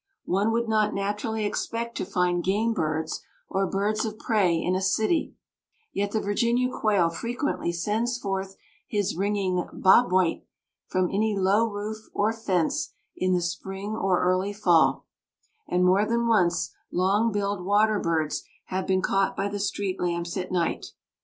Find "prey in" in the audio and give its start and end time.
4.17-4.73